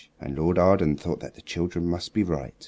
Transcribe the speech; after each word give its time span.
And 0.19 0.35
Lord 0.35 0.57
Arden 0.57 0.95
thought 0.97 1.19
that 1.19 1.35
the 1.35 1.43
children 1.43 1.85
must 1.85 2.11
be 2.11 2.23
right. 2.23 2.55